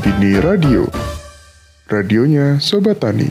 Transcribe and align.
Bibini 0.00 0.40
Radio. 0.40 0.88
Radionya 1.84 2.56
Sobat 2.56 3.04
Tani. 3.04 3.28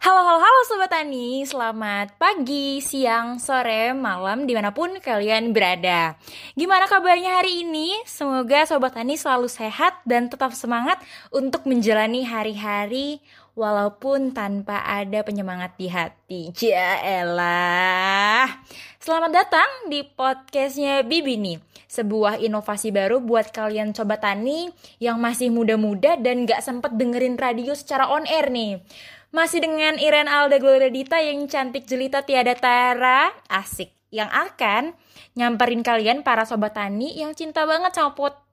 Halo, 0.00 0.20
halo, 0.24 0.40
halo 0.40 0.60
Sobat 0.64 0.88
Tani, 0.88 1.44
selamat 1.44 2.16
pagi, 2.16 2.80
siang, 2.80 3.36
sore, 3.36 3.92
malam, 3.92 4.48
di 4.48 4.56
mana 4.56 4.72
pun 4.72 4.96
kalian 5.04 5.52
berada. 5.52 6.16
Gimana 6.56 6.88
kabarnya 6.88 7.44
hari 7.44 7.60
ini? 7.60 7.92
Semoga 8.08 8.64
Sobat 8.64 8.96
Tani 8.96 9.20
selalu 9.20 9.52
sehat 9.52 10.00
dan 10.08 10.32
tetap 10.32 10.56
semangat 10.56 10.96
untuk 11.28 11.68
menjalani 11.68 12.24
hari-hari 12.24 13.20
walaupun 13.52 14.32
tanpa 14.32 14.80
ada 14.84 15.20
penyemangat 15.24 15.76
di 15.76 15.88
hati. 15.92 16.52
Jaelah. 16.56 17.84
Selamat 19.02 19.32
datang 19.34 19.68
di 19.90 20.06
podcastnya 20.06 21.04
Bibi 21.04 21.34
nih. 21.36 21.58
Sebuah 21.92 22.40
inovasi 22.40 22.88
baru 22.88 23.20
buat 23.20 23.52
kalian 23.52 23.92
Sobat 23.92 24.24
Tani 24.24 24.72
yang 24.96 25.20
masih 25.20 25.52
muda-muda 25.52 26.16
dan 26.16 26.48
gak 26.48 26.64
sempet 26.64 26.96
dengerin 26.96 27.36
radio 27.36 27.76
secara 27.76 28.08
on 28.08 28.24
air 28.24 28.48
nih. 28.48 28.80
Masih 29.32 29.64
dengan 29.64 29.96
Iren 29.96 30.28
Alda 30.28 30.56
Gloria 30.60 30.88
Dita 30.92 31.20
yang 31.20 31.48
cantik 31.48 31.84
jelita 31.88 32.24
tiada 32.24 32.52
tara, 32.56 33.32
asik. 33.48 33.92
Yang 34.12 34.28
akan 34.28 34.82
nyamperin 35.36 35.80
kalian 35.80 36.20
para 36.20 36.44
sobat 36.44 36.76
tani 36.76 37.16
yang 37.16 37.32
cinta 37.32 37.64
banget 37.64 37.96
sama 37.96 38.12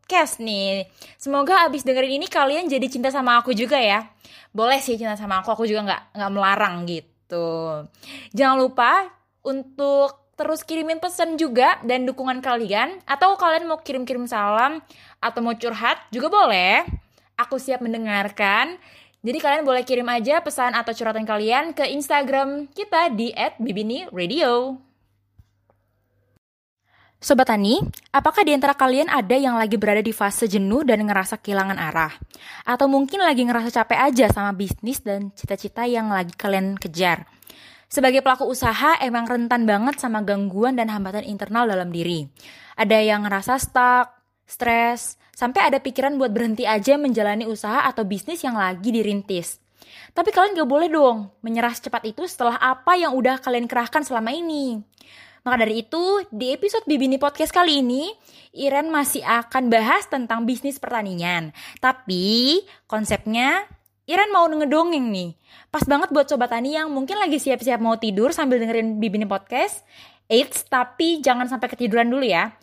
podcast 0.09 0.41
nih. 0.41 0.89
Semoga 1.21 1.69
abis 1.69 1.85
dengerin 1.85 2.17
ini 2.17 2.25
kalian 2.25 2.65
jadi 2.65 2.81
cinta 2.89 3.13
sama 3.13 3.37
aku 3.37 3.53
juga 3.53 3.77
ya. 3.77 4.09
Boleh 4.49 4.81
sih 4.81 4.97
cinta 4.97 5.13
sama 5.13 5.45
aku, 5.45 5.53
aku 5.53 5.69
juga 5.69 5.85
nggak 5.85 6.17
nggak 6.17 6.31
melarang 6.33 6.89
gitu. 6.89 7.85
Jangan 8.33 8.57
lupa 8.57 9.05
untuk 9.45 10.33
terus 10.33 10.65
kirimin 10.65 10.97
pesan 10.97 11.37
juga 11.37 11.77
dan 11.85 12.09
dukungan 12.09 12.41
kalian 12.41 12.97
atau 13.05 13.37
kalian 13.37 13.69
mau 13.69 13.85
kirim-kirim 13.85 14.25
salam 14.25 14.81
atau 15.21 15.45
mau 15.45 15.53
curhat 15.53 16.01
juga 16.09 16.33
boleh. 16.33 16.89
Aku 17.37 17.61
siap 17.61 17.85
mendengarkan. 17.85 18.81
Jadi 19.21 19.37
kalian 19.37 19.61
boleh 19.61 19.85
kirim 19.85 20.09
aja 20.09 20.41
pesan 20.41 20.73
atau 20.73 20.89
curhatan 20.89 21.29
kalian 21.29 21.77
ke 21.77 21.85
Instagram 21.85 22.65
kita 22.73 23.13
di 23.13 23.29
@bibini_radio. 23.61 24.88
Sobat 27.19 27.51
Tani, 27.51 27.83
apakah 28.15 28.47
di 28.47 28.55
antara 28.55 28.71
kalian 28.71 29.11
ada 29.11 29.35
yang 29.35 29.59
lagi 29.59 29.75
berada 29.75 29.99
di 29.99 30.15
fase 30.15 30.47
jenuh 30.47 30.87
dan 30.87 31.03
ngerasa 31.03 31.35
kehilangan 31.43 31.75
arah? 31.75 32.15
Atau 32.63 32.87
mungkin 32.87 33.19
lagi 33.19 33.43
ngerasa 33.43 33.75
capek 33.75 33.99
aja 34.07 34.31
sama 34.31 34.55
bisnis 34.55 35.03
dan 35.03 35.27
cita-cita 35.35 35.83
yang 35.83 36.15
lagi 36.15 36.31
kalian 36.31 36.79
kejar? 36.79 37.27
Sebagai 37.91 38.23
pelaku 38.23 38.47
usaha, 38.47 38.95
emang 39.03 39.27
rentan 39.27 39.67
banget 39.67 39.99
sama 39.99 40.23
gangguan 40.23 40.79
dan 40.79 40.87
hambatan 40.87 41.27
internal 41.27 41.67
dalam 41.67 41.91
diri. 41.91 42.23
Ada 42.79 43.03
yang 43.03 43.27
ngerasa 43.27 43.59
stuck, 43.59 44.15
stres, 44.47 45.19
sampai 45.35 45.75
ada 45.75 45.83
pikiran 45.83 46.15
buat 46.15 46.31
berhenti 46.31 46.63
aja 46.63 46.95
menjalani 46.95 47.43
usaha 47.43 47.83
atau 47.83 48.07
bisnis 48.07 48.39
yang 48.47 48.55
lagi 48.55 48.95
dirintis. 48.95 49.59
Tapi 50.15 50.31
kalian 50.31 50.55
gak 50.55 50.71
boleh 50.71 50.87
dong 50.87 51.35
menyerah 51.43 51.75
secepat 51.75 52.07
itu 52.07 52.23
setelah 52.31 52.55
apa 52.63 52.95
yang 52.95 53.11
udah 53.11 53.43
kalian 53.43 53.67
kerahkan 53.67 54.07
selama 54.07 54.31
ini. 54.31 54.79
Maka 55.49 55.65
dari 55.65 55.81
itu, 55.81 56.21
di 56.29 56.53
episode 56.53 56.85
Bibini 56.85 57.17
Podcast 57.17 57.49
kali 57.49 57.81
ini, 57.81 58.13
Iren 58.53 58.93
masih 58.93 59.25
akan 59.25 59.73
bahas 59.73 60.05
tentang 60.05 60.45
bisnis 60.45 60.77
pertanian. 60.77 61.49
Tapi, 61.81 62.61
konsepnya 62.85 63.65
Iren 64.05 64.29
mau 64.29 64.45
ngedongeng 64.45 65.09
nih. 65.09 65.33
Pas 65.73 65.81
banget 65.89 66.13
buat 66.13 66.29
sobat 66.29 66.53
tani 66.53 66.77
yang 66.77 66.93
mungkin 66.93 67.17
lagi 67.17 67.41
siap-siap 67.41 67.81
mau 67.81 67.97
tidur 67.97 68.29
sambil 68.29 68.61
dengerin 68.61 69.01
Bibini 69.01 69.25
Podcast. 69.25 69.81
Eits, 70.29 70.69
tapi 70.69 71.17
jangan 71.17 71.49
sampai 71.49 71.65
ketiduran 71.65 72.13
dulu 72.13 72.29
ya. 72.29 72.53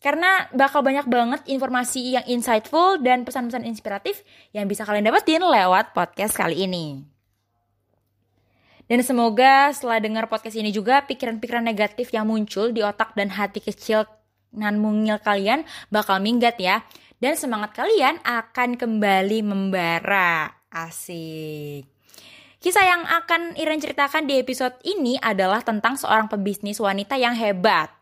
Karena 0.00 0.48
bakal 0.56 0.80
banyak 0.80 1.04
banget 1.12 1.44
informasi 1.44 2.16
yang 2.16 2.24
insightful 2.24 2.96
dan 3.04 3.28
pesan-pesan 3.28 3.68
inspiratif 3.68 4.24
yang 4.56 4.64
bisa 4.64 4.88
kalian 4.88 5.12
dapetin 5.12 5.44
lewat 5.44 5.92
podcast 5.92 6.32
kali 6.32 6.64
ini. 6.64 7.17
Dan 8.88 9.04
semoga 9.04 9.68
setelah 9.76 10.00
dengar 10.00 10.24
podcast 10.32 10.56
ini 10.56 10.72
juga 10.72 11.04
pikiran-pikiran 11.04 11.60
negatif 11.60 12.08
yang 12.08 12.24
muncul 12.24 12.72
di 12.72 12.80
otak 12.80 13.12
dan 13.12 13.28
hati 13.28 13.60
kecil 13.60 14.08
nan 14.48 14.80
mungil 14.80 15.20
kalian 15.20 15.68
bakal 15.92 16.16
minggat 16.18 16.56
ya. 16.56 16.80
Dan 17.20 17.36
semangat 17.36 17.76
kalian 17.76 18.16
akan 18.24 18.80
kembali 18.80 19.44
membara. 19.44 20.56
Asik. 20.72 21.84
Kisah 22.58 22.84
yang 22.86 23.02
akan 23.06 23.54
Iren 23.54 23.78
ceritakan 23.78 24.26
di 24.26 24.40
episode 24.40 24.74
ini 24.82 25.14
adalah 25.20 25.62
tentang 25.62 25.94
seorang 25.94 26.26
pebisnis 26.26 26.82
wanita 26.82 27.14
yang 27.14 27.36
hebat. 27.36 27.92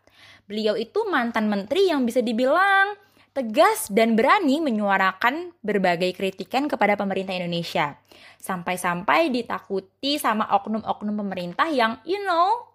Beliau 0.47 0.79
itu 0.79 1.03
mantan 1.11 1.51
menteri 1.51 1.91
yang 1.91 2.07
bisa 2.07 2.23
dibilang 2.23 2.95
tegas 3.37 3.93
dan 3.93 4.17
berani 4.17 4.57
menyuarakan 4.57 5.53
berbagai 5.61 6.09
kritikan 6.17 6.65
kepada 6.65 6.97
pemerintah 6.97 7.37
Indonesia. 7.37 7.93
Sampai-sampai 8.41 9.29
ditakuti 9.29 10.17
sama 10.17 10.49
oknum-oknum 10.57 11.13
pemerintah 11.21 11.69
yang, 11.69 12.01
you 12.01 12.17
know, 12.25 12.65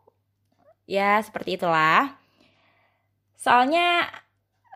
ya 0.87 1.19
seperti 1.19 1.59
itulah. 1.59 2.15
Soalnya 3.35 4.07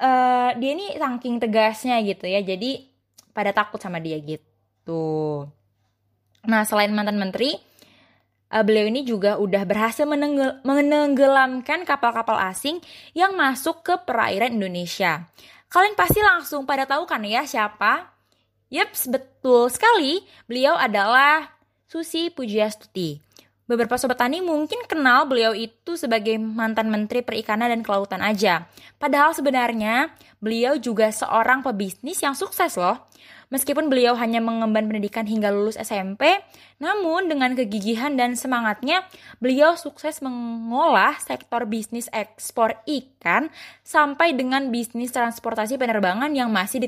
uh, 0.02 0.58
dia 0.58 0.74
ini 0.74 0.98
saking 0.98 1.38
tegasnya 1.38 2.02
gitu 2.02 2.26
ya, 2.26 2.42
jadi 2.42 2.82
pada 3.30 3.54
takut 3.54 3.78
sama 3.78 4.02
dia 4.02 4.18
gitu. 4.18 5.46
Nah, 6.50 6.66
selain 6.66 6.90
mantan 6.90 7.22
menteri, 7.22 7.54
uh, 8.50 8.66
beliau 8.66 8.90
ini 8.90 9.06
juga 9.06 9.38
udah 9.38 9.62
berhasil 9.62 10.02
menenggel 10.02 10.66
menenggelamkan 10.66 11.86
kapal-kapal 11.86 12.42
asing 12.50 12.82
yang 13.14 13.38
masuk 13.38 13.86
ke 13.86 13.94
perairan 14.02 14.58
Indonesia. 14.58 15.30
Kalian 15.76 15.92
pasti 15.92 16.24
langsung 16.24 16.64
pada 16.64 16.88
tahu 16.88 17.04
kan 17.04 17.20
ya 17.20 17.44
siapa? 17.44 18.08
Yeps, 18.72 19.12
betul 19.12 19.68
sekali. 19.68 20.24
Beliau 20.48 20.72
adalah 20.72 21.52
Susi 21.84 22.32
Pujiastuti. 22.32 23.25
Beberapa 23.66 23.98
sobat 23.98 24.22
tani 24.22 24.38
mungkin 24.38 24.86
kenal 24.86 25.26
beliau 25.26 25.50
itu 25.50 25.98
sebagai 25.98 26.38
mantan 26.38 26.86
menteri 26.86 27.26
perikanan 27.26 27.66
dan 27.66 27.82
kelautan 27.82 28.22
aja. 28.22 28.70
Padahal 28.94 29.34
sebenarnya 29.34 30.14
beliau 30.38 30.78
juga 30.78 31.10
seorang 31.10 31.66
pebisnis 31.66 32.22
yang 32.22 32.38
sukses 32.38 32.78
loh. 32.78 33.10
Meskipun 33.50 33.90
beliau 33.90 34.14
hanya 34.18 34.38
mengemban 34.42 34.86
pendidikan 34.90 35.26
hingga 35.26 35.54
lulus 35.54 35.78
SMP, 35.78 36.30
namun 36.82 37.30
dengan 37.30 37.54
kegigihan 37.54 38.14
dan 38.14 38.34
semangatnya, 38.38 39.06
beliau 39.38 39.74
sukses 39.78 40.18
mengolah 40.18 41.18
sektor 41.18 41.62
bisnis 41.66 42.10
ekspor 42.10 42.74
ikan 42.86 43.50
sampai 43.86 44.34
dengan 44.34 44.70
bisnis 44.74 45.14
transportasi 45.14 45.78
penerbangan 45.78 46.34
yang 46.34 46.50
masih 46.50 46.82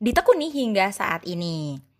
ditekuni 0.00 0.52
hingga 0.52 0.92
saat 0.92 1.24
ini. 1.24 1.91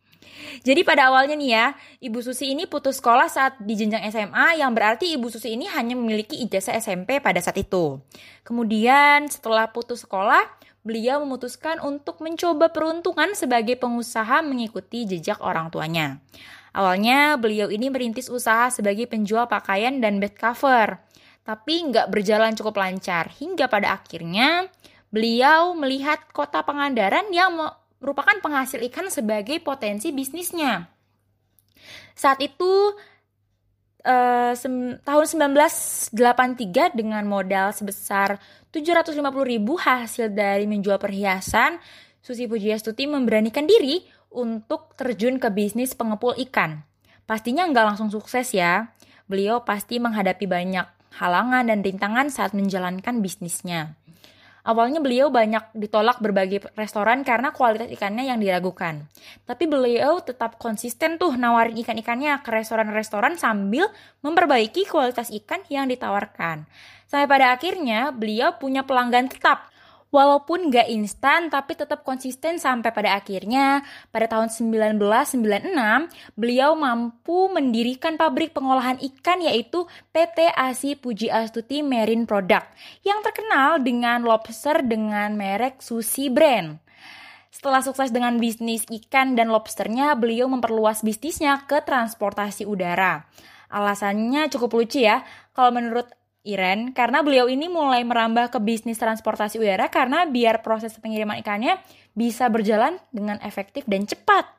Jadi 0.62 0.86
pada 0.86 1.10
awalnya 1.10 1.34
nih 1.34 1.50
ya, 1.50 1.66
Ibu 1.98 2.22
Susi 2.22 2.54
ini 2.54 2.70
putus 2.70 3.02
sekolah 3.02 3.26
saat 3.26 3.58
di 3.58 3.74
jenjang 3.74 4.06
SMA 4.14 4.62
yang 4.62 4.70
berarti 4.70 5.10
Ibu 5.18 5.26
Susi 5.26 5.58
ini 5.58 5.66
hanya 5.66 5.98
memiliki 5.98 6.38
ijazah 6.38 6.78
SMP 6.78 7.18
pada 7.18 7.42
saat 7.42 7.58
itu. 7.58 7.98
Kemudian 8.46 9.26
setelah 9.26 9.74
putus 9.74 10.06
sekolah, 10.06 10.46
beliau 10.86 11.18
memutuskan 11.26 11.82
untuk 11.82 12.22
mencoba 12.22 12.70
peruntungan 12.70 13.34
sebagai 13.34 13.74
pengusaha 13.74 14.38
mengikuti 14.46 15.02
jejak 15.02 15.42
orang 15.42 15.66
tuanya. 15.74 16.22
Awalnya 16.72 17.36
beliau 17.42 17.66
ini 17.68 17.90
merintis 17.90 18.30
usaha 18.30 18.70
sebagai 18.70 19.10
penjual 19.10 19.50
pakaian 19.50 19.98
dan 19.98 20.22
bed 20.22 20.38
cover, 20.38 21.02
tapi 21.42 21.90
nggak 21.90 22.06
berjalan 22.06 22.54
cukup 22.54 22.78
lancar 22.78 23.34
hingga 23.34 23.66
pada 23.66 23.98
akhirnya 23.98 24.70
beliau 25.12 25.76
melihat 25.76 26.22
kota 26.32 26.64
Pangandaran 26.64 27.28
yang 27.34 27.58
merupakan 28.02 28.34
penghasil 28.42 28.82
ikan 28.90 29.06
sebagai 29.08 29.62
potensi 29.62 30.10
bisnisnya. 30.10 30.90
Saat 32.18 32.42
itu 32.42 32.98
uh, 34.04 34.52
tahun 35.06 35.24
1983 35.30 36.98
dengan 36.98 37.22
modal 37.24 37.70
sebesar 37.70 38.42
750 38.74 39.22
ribu 39.46 39.78
hasil 39.78 40.34
dari 40.34 40.66
menjual 40.66 40.98
perhiasan, 40.98 41.78
Susi 42.22 42.50
Pujiastuti 42.50 43.06
memberanikan 43.06 43.66
diri 43.66 44.02
untuk 44.34 44.94
terjun 44.98 45.38
ke 45.38 45.48
bisnis 45.52 45.94
pengepul 45.94 46.34
ikan. 46.48 46.82
Pastinya 47.26 47.66
nggak 47.68 47.94
langsung 47.94 48.08
sukses 48.10 48.50
ya. 48.50 48.90
Beliau 49.30 49.62
pasti 49.62 50.02
menghadapi 50.02 50.44
banyak 50.50 50.86
halangan 51.16 51.68
dan 51.68 51.84
rintangan 51.84 52.32
saat 52.32 52.56
menjalankan 52.56 53.20
bisnisnya. 53.20 53.96
Awalnya 54.62 55.02
beliau 55.02 55.26
banyak 55.26 55.74
ditolak 55.74 56.22
berbagai 56.22 56.70
restoran 56.78 57.26
karena 57.26 57.50
kualitas 57.50 57.90
ikannya 57.90 58.30
yang 58.30 58.38
diragukan. 58.38 59.10
Tapi 59.42 59.66
beliau 59.66 60.22
tetap 60.22 60.54
konsisten 60.62 61.18
tuh 61.18 61.34
nawarin 61.34 61.74
ikan-ikannya 61.82 62.38
ke 62.46 62.50
restoran-restoran 62.54 63.34
sambil 63.34 63.90
memperbaiki 64.22 64.86
kualitas 64.86 65.34
ikan 65.34 65.66
yang 65.66 65.90
ditawarkan. 65.90 66.70
Sampai 67.10 67.26
pada 67.26 67.50
akhirnya 67.50 68.14
beliau 68.14 68.54
punya 68.62 68.86
pelanggan 68.86 69.26
tetap. 69.26 69.71
Walaupun 70.12 70.68
nggak 70.68 70.92
instan, 70.92 71.48
tapi 71.48 71.72
tetap 71.72 72.04
konsisten 72.04 72.60
sampai 72.60 72.92
pada 72.92 73.16
akhirnya 73.16 73.80
pada 74.12 74.28
tahun 74.28 74.52
1996 74.52 75.40
beliau 76.36 76.76
mampu 76.76 77.48
mendirikan 77.48 78.20
pabrik 78.20 78.52
pengolahan 78.52 79.00
ikan 79.00 79.40
yaitu 79.40 79.88
PT 80.12 80.52
Asi 80.52 81.00
Puji 81.00 81.32
Astuti 81.32 81.80
Marine 81.80 82.28
Product 82.28 82.68
yang 83.08 83.24
terkenal 83.24 83.80
dengan 83.80 84.20
lobster 84.28 84.84
dengan 84.84 85.32
merek 85.32 85.80
Sushi 85.80 86.28
Brand. 86.28 86.76
Setelah 87.48 87.80
sukses 87.80 88.12
dengan 88.12 88.36
bisnis 88.36 88.84
ikan 88.84 89.32
dan 89.32 89.48
lobsternya, 89.48 90.12
beliau 90.12 90.44
memperluas 90.44 91.00
bisnisnya 91.00 91.64
ke 91.64 91.80
transportasi 91.80 92.68
udara. 92.68 93.24
Alasannya 93.72 94.52
cukup 94.52 94.76
lucu 94.76 95.08
ya. 95.08 95.24
Kalau 95.56 95.72
menurut 95.72 96.12
Iren 96.42 96.90
karena 96.90 97.22
beliau 97.22 97.46
ini 97.46 97.70
mulai 97.70 98.02
merambah 98.02 98.50
ke 98.50 98.58
bisnis 98.58 98.98
transportasi 98.98 99.62
udara 99.62 99.86
karena 99.86 100.26
biar 100.26 100.58
proses 100.58 100.90
pengiriman 100.98 101.38
ikannya 101.38 101.78
bisa 102.18 102.50
berjalan 102.50 102.98
dengan 103.14 103.38
efektif 103.46 103.86
dan 103.86 104.02
cepat. 104.10 104.50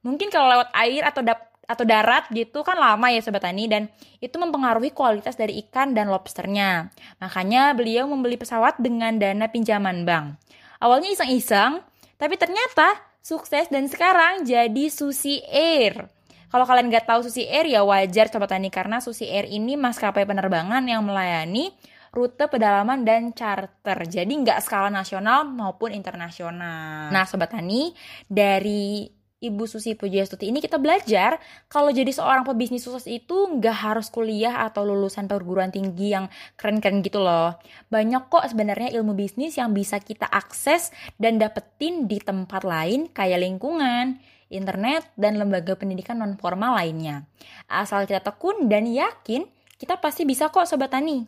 Mungkin 0.00 0.32
kalau 0.32 0.48
lewat 0.48 0.72
air 0.72 1.04
atau 1.04 1.20
dap 1.20 1.52
atau 1.66 1.82
darat 1.82 2.30
gitu 2.30 2.62
kan 2.62 2.78
lama 2.78 3.10
ya 3.10 3.18
sobat 3.18 3.42
tani 3.42 3.66
dan 3.66 3.90
itu 4.22 4.38
mempengaruhi 4.38 4.94
kualitas 4.94 5.34
dari 5.34 5.60
ikan 5.66 5.92
dan 5.92 6.08
lobsternya. 6.08 6.94
Makanya 7.18 7.74
beliau 7.74 8.06
membeli 8.06 8.38
pesawat 8.38 8.78
dengan 8.78 9.18
dana 9.18 9.50
pinjaman 9.50 10.06
bank. 10.06 10.38
Awalnya 10.78 11.12
iseng-iseng, 11.12 11.82
tapi 12.16 12.38
ternyata 12.38 12.96
sukses 13.18 13.66
dan 13.68 13.90
sekarang 13.90 14.46
jadi 14.46 14.86
Susi 14.88 15.42
Air. 15.50 16.15
Kalau 16.56 16.64
kalian 16.64 16.88
nggak 16.88 17.04
tahu 17.04 17.20
Susi 17.20 17.44
Air 17.44 17.68
ya 17.68 17.84
wajar 17.84 18.32
Sobat 18.32 18.48
Tani 18.48 18.72
karena 18.72 18.96
Susi 19.04 19.28
Air 19.28 19.44
ini 19.44 19.76
maskapai 19.76 20.24
penerbangan 20.24 20.80
yang 20.88 21.04
melayani 21.04 21.68
rute 22.16 22.48
pedalaman 22.48 23.04
dan 23.04 23.36
charter. 23.36 24.08
Jadi 24.08 24.32
nggak 24.40 24.64
skala 24.64 24.88
nasional 24.88 25.44
maupun 25.44 25.92
internasional. 25.92 27.12
Nah 27.12 27.28
Sobat 27.28 27.52
Tani, 27.52 27.92
dari 28.24 29.04
Ibu 29.36 29.68
Susi 29.68 29.92
Pujiastuti 30.00 30.48
ini 30.48 30.64
kita 30.64 30.80
belajar 30.80 31.36
kalau 31.68 31.92
jadi 31.92 32.08
seorang 32.08 32.48
pebisnis 32.48 32.88
sukses 32.88 33.04
itu 33.04 33.36
nggak 33.36 33.92
harus 33.92 34.08
kuliah 34.08 34.64
atau 34.64 34.88
lulusan 34.88 35.28
perguruan 35.28 35.68
tinggi 35.68 36.16
yang 36.16 36.32
keren-keren 36.56 37.04
gitu 37.04 37.20
loh. 37.20 37.60
Banyak 37.92 38.32
kok 38.32 38.48
sebenarnya 38.48 38.96
ilmu 38.96 39.12
bisnis 39.12 39.60
yang 39.60 39.76
bisa 39.76 40.00
kita 40.00 40.24
akses 40.24 40.88
dan 41.20 41.36
dapetin 41.36 42.08
di 42.08 42.16
tempat 42.16 42.64
lain 42.64 43.12
kayak 43.12 43.44
lingkungan, 43.44 44.24
internet, 44.52 45.08
dan 45.18 45.38
lembaga 45.40 45.74
pendidikan 45.74 46.18
non 46.22 46.38
formal 46.38 46.78
lainnya. 46.78 47.26
Asal 47.66 48.06
kita 48.06 48.22
tekun 48.22 48.70
dan 48.70 48.86
yakin, 48.86 49.46
kita 49.76 49.98
pasti 50.00 50.24
bisa 50.24 50.48
kok 50.48 50.64
Sobat 50.64 50.94
Tani. 50.94 51.26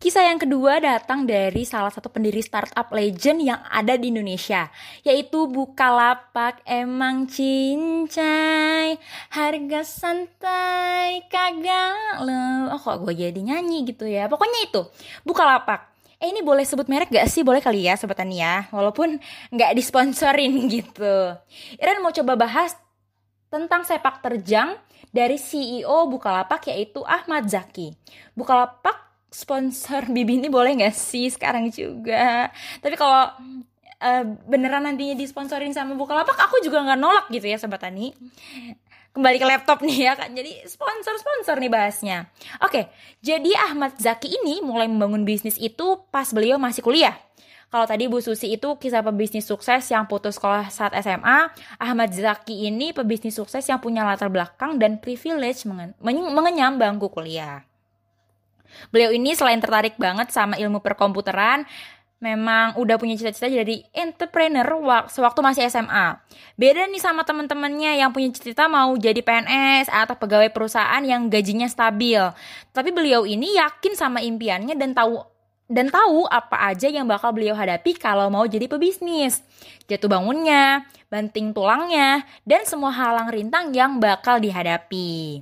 Kisah 0.00 0.32
yang 0.32 0.40
kedua 0.40 0.80
datang 0.80 1.28
dari 1.28 1.68
salah 1.68 1.92
satu 1.92 2.08
pendiri 2.08 2.40
startup 2.40 2.88
legend 2.88 3.44
yang 3.44 3.60
ada 3.68 4.00
di 4.00 4.08
Indonesia, 4.08 4.72
yaitu 5.04 5.44
Bukalapak 5.44 6.64
emang 6.64 7.28
cincai, 7.28 8.96
harga 9.28 9.80
santai 9.84 11.28
kagak 11.28 12.24
lo. 12.24 12.72
Oh 12.72 12.80
kok 12.80 13.04
gue 13.04 13.12
jadi 13.12 13.36
nyanyi 13.44 13.92
gitu 13.92 14.08
ya. 14.08 14.24
Pokoknya 14.24 14.72
itu, 14.72 14.88
Bukalapak 15.20 15.89
eh 16.20 16.28
ini 16.28 16.44
boleh 16.44 16.68
sebut 16.68 16.84
merek 16.86 17.08
gak 17.08 17.26
sih? 17.32 17.40
Boleh 17.40 17.64
kali 17.64 17.88
ya 17.88 17.96
Sobat 17.96 18.20
ya, 18.28 18.68
walaupun 18.68 19.16
gak 19.56 19.72
disponsorin 19.72 20.52
gitu. 20.76 21.34
Iren 21.80 22.04
mau 22.04 22.12
coba 22.12 22.36
bahas 22.36 22.76
tentang 23.48 23.82
sepak 23.82 24.20
terjang 24.22 24.76
dari 25.10 25.40
CEO 25.40 26.06
Bukalapak 26.06 26.68
yaitu 26.68 27.00
Ahmad 27.08 27.48
Zaki. 27.48 27.96
Bukalapak 28.36 29.00
sponsor 29.32 30.06
Bibi 30.14 30.44
ini 30.44 30.48
boleh 30.52 30.76
gak 30.76 30.94
sih 30.94 31.32
sekarang 31.32 31.72
juga? 31.72 32.52
Tapi 32.84 32.94
kalau 33.00 33.32
uh, 34.04 34.24
beneran 34.44 34.84
nantinya 34.84 35.16
disponsorin 35.16 35.72
sama 35.72 35.96
Bukalapak, 35.96 36.36
aku 36.36 36.60
juga 36.60 36.84
nggak 36.84 37.00
nolak 37.00 37.26
gitu 37.32 37.48
ya 37.48 37.56
Sobat 37.56 37.80
Tani 37.80 38.12
kembali 39.10 39.36
ke 39.42 39.46
laptop 39.46 39.82
nih 39.82 39.98
ya 40.10 40.12
kan. 40.14 40.30
Jadi 40.30 40.62
sponsor-sponsor 40.66 41.58
nih 41.58 41.70
bahasnya. 41.70 42.18
Oke, 42.62 42.90
jadi 43.22 43.50
Ahmad 43.70 43.98
Zaki 43.98 44.30
ini 44.40 44.62
mulai 44.62 44.86
membangun 44.86 45.26
bisnis 45.26 45.58
itu 45.58 46.02
pas 46.14 46.30
beliau 46.30 46.58
masih 46.58 46.82
kuliah. 46.84 47.18
Kalau 47.70 47.86
tadi 47.86 48.10
Bu 48.10 48.18
Susi 48.18 48.50
itu 48.50 48.66
kisah 48.82 48.98
pebisnis 48.98 49.46
sukses 49.46 49.86
yang 49.94 50.10
putus 50.10 50.42
sekolah 50.42 50.74
saat 50.74 50.90
SMA, 51.06 51.54
Ahmad 51.78 52.10
Zaki 52.10 52.66
ini 52.66 52.90
pebisnis 52.90 53.38
sukses 53.38 53.62
yang 53.70 53.78
punya 53.78 54.02
latar 54.02 54.26
belakang 54.26 54.74
dan 54.74 54.98
privilege 54.98 55.62
mengenyam 56.02 56.82
bangku 56.82 57.06
kuliah. 57.14 57.62
Beliau 58.90 59.14
ini 59.14 59.38
selain 59.38 59.62
tertarik 59.62 59.94
banget 60.02 60.34
sama 60.34 60.58
ilmu 60.58 60.82
perkomputeran, 60.82 61.62
memang 62.20 62.76
udah 62.76 63.00
punya 63.00 63.16
cita-cita 63.16 63.48
jadi 63.48 63.80
entrepreneur 63.96 64.68
sewaktu 65.08 65.40
masih 65.40 65.64
SMA. 65.72 66.20
Beda 66.60 66.84
nih 66.84 67.00
sama 67.00 67.24
teman-temannya 67.24 67.96
yang 67.96 68.12
punya 68.12 68.28
cita-cita 68.30 68.68
mau 68.68 68.92
jadi 69.00 69.24
PNS 69.24 69.88
atau 69.88 70.14
pegawai 70.20 70.52
perusahaan 70.52 71.00
yang 71.00 71.32
gajinya 71.32 71.66
stabil. 71.66 72.20
Tapi 72.76 72.92
beliau 72.92 73.24
ini 73.24 73.56
yakin 73.56 73.96
sama 73.96 74.20
impiannya 74.20 74.76
dan 74.76 74.92
tahu 74.92 75.16
dan 75.70 75.86
tahu 75.86 76.26
apa 76.26 76.74
aja 76.74 76.90
yang 76.90 77.06
bakal 77.06 77.30
beliau 77.30 77.54
hadapi 77.54 77.96
kalau 77.96 78.28
mau 78.28 78.44
jadi 78.44 78.68
pebisnis. 78.68 79.40
Jatuh 79.86 80.10
bangunnya, 80.10 80.84
banting 81.08 81.54
tulangnya, 81.54 82.26
dan 82.42 82.66
semua 82.66 82.90
halang 82.90 83.30
rintang 83.30 83.70
yang 83.70 84.02
bakal 84.02 84.42
dihadapi. 84.42 85.40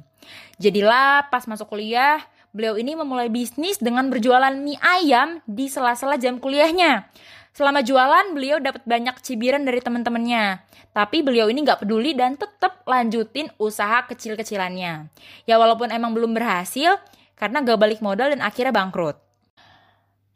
Jadilah 0.61 1.33
pas 1.33 1.49
masuk 1.49 1.73
kuliah, 1.73 2.21
Beliau 2.57 2.81
ini 2.81 2.97
memulai 2.97 3.29
bisnis 3.29 3.77
dengan 3.77 4.09
berjualan 4.09 4.53
mie 4.57 4.81
ayam 4.81 5.45
di 5.45 5.69
sela-sela 5.69 6.17
jam 6.17 6.41
kuliahnya. 6.41 7.09
Selama 7.53 7.83
jualan, 7.83 8.33
beliau 8.33 8.63
dapat 8.63 8.87
banyak 8.87 9.19
cibiran 9.21 9.67
dari 9.67 9.83
teman-temannya. 9.83 10.63
Tapi 10.95 11.21
beliau 11.21 11.51
ini 11.51 11.67
nggak 11.67 11.85
peduli 11.85 12.15
dan 12.17 12.39
tetap 12.39 12.87
lanjutin 12.89 13.53
usaha 13.61 14.07
kecil-kecilannya. 14.09 15.13
Ya 15.45 15.55
walaupun 15.61 15.93
emang 15.93 16.17
belum 16.17 16.33
berhasil, 16.33 16.97
karena 17.39 17.63
gak 17.63 17.79
balik 17.79 18.01
modal 18.03 18.35
dan 18.35 18.43
akhirnya 18.43 18.75
bangkrut. 18.75 19.17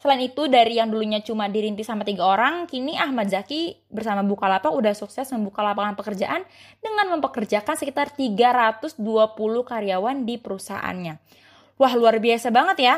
Selain 0.03 0.19
itu, 0.19 0.51
dari 0.51 0.83
yang 0.83 0.91
dulunya 0.91 1.23
cuma 1.23 1.47
dirintis 1.47 1.87
sama 1.87 2.03
tiga 2.03 2.27
orang, 2.27 2.67
kini 2.67 2.99
Ahmad 2.99 3.31
Zaki 3.31 3.87
bersama 3.87 4.27
Bukalapak 4.27 4.75
udah 4.75 4.91
sukses 4.99 5.31
membuka 5.31 5.63
lapangan 5.63 5.95
pekerjaan 5.95 6.43
dengan 6.83 7.07
mempekerjakan 7.15 7.79
sekitar 7.79 8.11
320 8.11 8.99
karyawan 9.63 10.27
di 10.27 10.43
perusahaannya. 10.43 11.23
Wah 11.81 11.93
luar 11.97 12.21
biasa 12.21 12.53
banget 12.53 12.79
ya. 12.83 12.97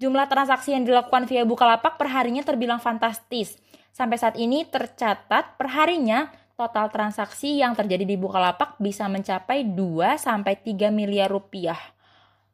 Jumlah 0.00 0.32
transaksi 0.32 0.72
yang 0.72 0.88
dilakukan 0.88 1.28
via 1.28 1.44
Bukalapak 1.44 2.00
perharinya 2.00 2.40
terbilang 2.40 2.80
fantastis. 2.80 3.60
Sampai 3.92 4.16
saat 4.16 4.38
ini 4.40 4.64
tercatat 4.64 5.60
perharinya 5.60 6.32
total 6.56 6.88
transaksi 6.88 7.60
yang 7.60 7.76
terjadi 7.76 8.08
di 8.08 8.16
Bukalapak 8.16 8.80
bisa 8.80 9.08
mencapai 9.12 9.64
2 9.64 10.16
sampai 10.16 10.56
3 10.56 10.88
miliar 10.88 11.28
rupiah 11.28 11.76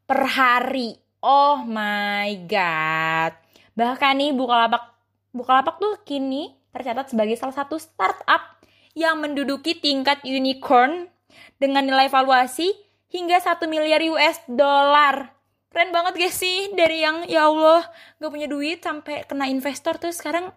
per 0.07 0.27
hari. 0.27 0.95
Oh 1.23 1.63
my 1.63 2.31
god. 2.47 3.35
Bahkan 3.75 4.13
nih 4.19 4.33
Bukalapak 4.35 4.95
Bukalapak 5.37 5.77
tuh 5.79 6.01
kini 6.07 6.57
tercatat 6.73 7.13
sebagai 7.13 7.37
salah 7.37 7.53
satu 7.53 7.77
startup 7.77 8.57
yang 8.97 9.21
menduduki 9.21 9.77
tingkat 9.77 10.25
unicorn 10.25 11.13
dengan 11.61 11.85
nilai 11.85 12.09
valuasi 12.09 12.73
hingga 13.13 13.37
1 13.39 13.69
miliar 13.69 14.01
US 14.09 14.41
dollar 14.49 15.36
keren 15.77 15.93
banget 15.93 16.17
gak 16.17 16.33
sih? 16.33 16.73
Dari 16.73 17.05
yang 17.05 17.29
ya 17.29 17.53
Allah 17.53 17.85
gak 18.17 18.33
punya 18.33 18.49
duit 18.49 18.81
sampai 18.81 19.29
kena 19.29 19.45
investor 19.53 20.01
terus 20.01 20.17
sekarang 20.17 20.49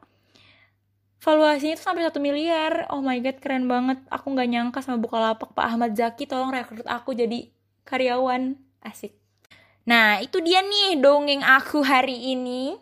valuasinya 1.19 1.75
itu 1.75 1.83
sampai 1.83 2.07
satu 2.07 2.23
miliar. 2.23 2.87
Oh 2.87 3.03
my 3.03 3.19
god 3.19 3.43
keren 3.43 3.67
banget. 3.67 3.99
Aku 4.07 4.31
nggak 4.31 4.47
nyangka 4.47 4.79
sama 4.79 4.95
Bukalapak 5.03 5.51
Pak 5.51 5.65
Ahmad 5.67 5.91
Zaki 5.91 6.23
tolong 6.23 6.55
rekrut 6.55 6.87
aku 6.87 7.11
jadi 7.11 7.51
karyawan. 7.83 8.55
Asik. 8.79 9.11
Nah 9.83 10.23
itu 10.23 10.39
dia 10.39 10.63
nih 10.63 11.03
dongeng 11.03 11.43
aku 11.43 11.83
hari 11.83 12.31
ini. 12.31 12.79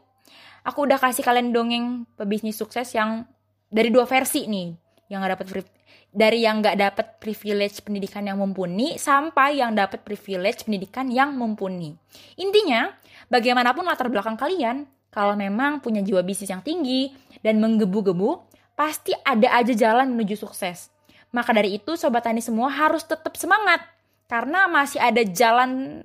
Aku 0.62 0.86
udah 0.86 1.02
kasih 1.02 1.26
kalian 1.26 1.50
dongeng 1.50 2.06
pebisnis 2.14 2.62
sukses 2.62 2.94
yang 2.94 3.26
dari 3.74 3.90
dua 3.90 4.06
versi 4.06 4.46
nih 4.46 4.87
yang 5.08 5.24
gak 5.24 5.40
dapat 5.40 5.64
dari 6.12 6.44
yang 6.44 6.64
nggak 6.64 6.78
dapat 6.80 7.08
privilege 7.20 7.84
pendidikan 7.84 8.24
yang 8.24 8.40
mumpuni 8.40 8.96
sampai 8.96 9.60
yang 9.60 9.76
dapat 9.76 10.02
privilege 10.02 10.64
pendidikan 10.64 11.12
yang 11.12 11.36
mumpuni. 11.36 11.94
Intinya, 12.40 12.90
bagaimanapun 13.28 13.84
latar 13.84 14.08
belakang 14.08 14.40
kalian, 14.40 14.88
kalau 15.12 15.36
memang 15.36 15.84
punya 15.84 16.00
jiwa 16.02 16.24
bisnis 16.24 16.50
yang 16.52 16.64
tinggi 16.64 17.12
dan 17.44 17.60
menggebu-gebu, 17.60 18.44
pasti 18.74 19.12
ada 19.26 19.52
aja 19.58 19.74
jalan 19.76 20.16
menuju 20.16 20.40
sukses. 20.40 20.90
Maka 21.36 21.52
dari 21.52 21.76
itu, 21.76 22.00
sobat 22.00 22.24
tani 22.24 22.40
semua 22.40 22.72
harus 22.72 23.04
tetap 23.04 23.36
semangat 23.36 23.84
karena 24.32 24.66
masih 24.72 25.00
ada 25.00 25.22
jalan 25.24 26.04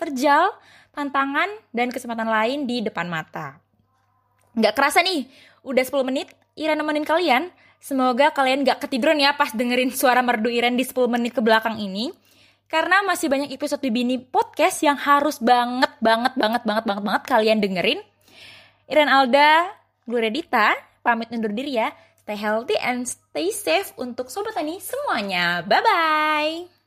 terjal, 0.00 0.52
tantangan, 0.92 1.48
dan 1.70 1.92
kesempatan 1.92 2.28
lain 2.28 2.64
di 2.64 2.80
depan 2.82 3.06
mata. 3.06 3.60
Nggak 4.56 4.74
kerasa 4.76 5.04
nih, 5.04 5.28
udah 5.66 5.84
10 5.84 6.06
menit, 6.06 6.28
Ira 6.54 6.78
nemenin 6.78 7.02
kalian 7.02 7.50
Semoga 7.82 8.34
kalian 8.34 8.66
gak 8.66 8.82
ketiduran 8.84 9.20
ya 9.20 9.36
pas 9.36 9.52
dengerin 9.52 9.92
suara 9.92 10.20
merdu 10.24 10.48
Iren 10.48 10.74
di 10.74 10.84
10 10.84 11.08
menit 11.08 11.32
ke 11.36 11.40
belakang 11.40 11.78
ini. 11.78 12.12
Karena 12.66 13.04
masih 13.06 13.28
banyak 13.28 13.52
episode 13.54 13.84
Bini 13.86 14.18
Podcast 14.18 14.82
yang 14.82 14.98
harus 14.98 15.38
banget, 15.38 15.92
banget, 16.00 16.34
banget, 16.34 16.62
banget, 16.64 16.84
banget, 16.88 17.04
banget 17.04 17.22
kalian 17.28 17.58
dengerin. 17.60 18.00
Iren 18.88 19.08
Alda, 19.08 19.68
Gloria 20.04 20.32
Dita, 20.32 20.74
pamit 21.04 21.30
undur 21.32 21.52
diri 21.52 21.76
ya. 21.76 21.92
Stay 22.24 22.40
healthy 22.40 22.76
and 22.80 23.04
stay 23.04 23.52
safe 23.52 23.92
untuk 24.00 24.32
Sobat 24.32 24.56
Tani 24.56 24.80
semuanya. 24.80 25.60
Bye-bye! 25.60 26.83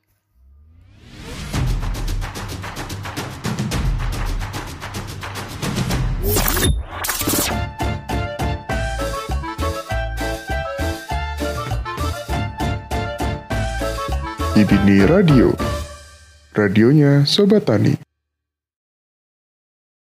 Ibini 14.68 15.00
Radio. 15.08 15.56
Radionya 16.52 17.24
Sobat 17.24 17.64
Tani. 17.64 18.07